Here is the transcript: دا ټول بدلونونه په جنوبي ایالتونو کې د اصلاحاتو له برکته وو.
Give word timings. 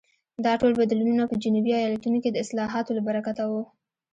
دا 0.45 0.53
ټول 0.61 0.71
بدلونونه 0.79 1.23
په 1.27 1.35
جنوبي 1.43 1.71
ایالتونو 1.75 2.17
کې 2.23 2.29
د 2.31 2.37
اصلاحاتو 2.43 2.95
له 2.97 3.01
برکته 3.07 3.43
وو. 3.51 3.61